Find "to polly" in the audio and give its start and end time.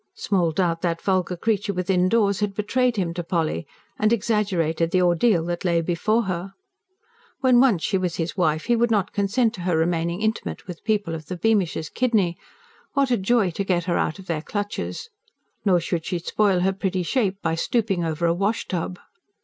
3.13-3.67